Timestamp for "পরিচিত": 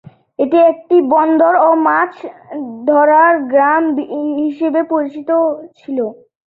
4.91-5.29